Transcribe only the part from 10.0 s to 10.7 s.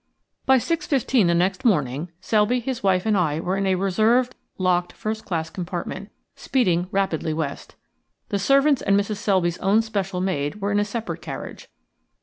maid